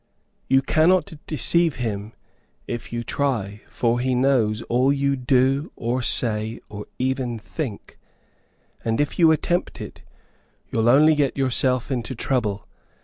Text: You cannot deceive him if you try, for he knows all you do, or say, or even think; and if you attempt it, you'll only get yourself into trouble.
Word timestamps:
You 0.49 0.63
cannot 0.63 1.13
deceive 1.27 1.75
him 1.75 2.13
if 2.65 2.91
you 2.91 3.03
try, 3.03 3.61
for 3.69 3.99
he 3.99 4.15
knows 4.15 4.63
all 4.63 4.91
you 4.91 5.15
do, 5.15 5.71
or 5.75 6.01
say, 6.01 6.59
or 6.69 6.87
even 6.97 7.37
think; 7.37 7.99
and 8.83 8.99
if 8.99 9.19
you 9.19 9.31
attempt 9.31 9.79
it, 9.79 10.01
you'll 10.71 10.89
only 10.89 11.13
get 11.13 11.37
yourself 11.37 11.91
into 11.91 12.15
trouble. 12.15 12.67